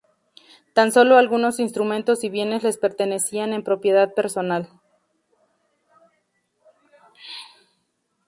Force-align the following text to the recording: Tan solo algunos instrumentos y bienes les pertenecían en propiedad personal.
Tan 0.73 0.91
solo 0.91 1.19
algunos 1.19 1.59
instrumentos 1.59 2.23
y 2.23 2.29
bienes 2.31 2.63
les 2.63 2.79
pertenecían 2.79 3.53
en 3.53 3.63
propiedad 3.63 4.15
personal. 4.15 4.67